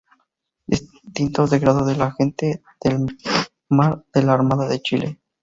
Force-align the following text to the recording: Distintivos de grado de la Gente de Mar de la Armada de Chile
Distintivos 0.65 1.51
de 1.51 1.59
grado 1.59 1.85
de 1.85 1.95
la 1.95 2.11
Gente 2.13 2.63
de 2.83 3.05
Mar 3.69 4.03
de 4.11 4.23
la 4.23 4.33
Armada 4.33 4.67
de 4.67 4.81
Chile 4.81 5.19